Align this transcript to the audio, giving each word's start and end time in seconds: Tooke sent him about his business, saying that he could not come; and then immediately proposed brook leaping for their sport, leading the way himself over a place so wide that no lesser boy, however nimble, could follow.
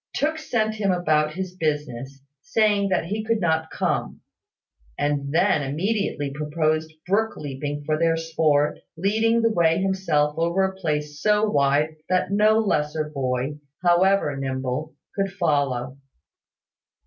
Tooke 0.15 0.39
sent 0.39 0.73
him 0.73 0.91
about 0.91 1.35
his 1.35 1.55
business, 1.55 2.23
saying 2.41 2.89
that 2.89 3.05
he 3.05 3.23
could 3.23 3.39
not 3.39 3.69
come; 3.69 4.21
and 4.97 5.31
then 5.31 5.61
immediately 5.61 6.31
proposed 6.31 6.93
brook 7.05 7.37
leaping 7.37 7.83
for 7.85 7.99
their 7.99 8.17
sport, 8.17 8.79
leading 8.97 9.43
the 9.43 9.51
way 9.51 9.77
himself 9.77 10.35
over 10.39 10.63
a 10.63 10.75
place 10.75 11.21
so 11.21 11.47
wide 11.47 11.97
that 12.09 12.31
no 12.31 12.57
lesser 12.57 13.11
boy, 13.13 13.59
however 13.83 14.35
nimble, 14.35 14.95
could 15.15 15.31
follow. 15.31 15.99